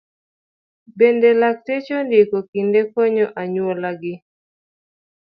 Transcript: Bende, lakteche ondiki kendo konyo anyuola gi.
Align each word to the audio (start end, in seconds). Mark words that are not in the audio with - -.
Bende, 0.97 1.29
lakteche 1.41 1.93
ondiki 2.01 2.39
kendo 2.51 2.79
konyo 2.93 3.25
anyuola 3.41 3.91
gi. 4.01 4.15